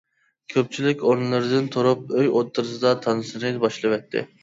كۆپچىلىك 0.53 1.03
ئورۇنلىرىدىن 1.09 1.69
تۇرۇپ، 1.77 2.17
ئۆي 2.17 2.33
ئوتتۇرىسىدا 2.35 2.97
تانسىنى 3.07 3.57
باشلىۋەتتى. 3.69 4.31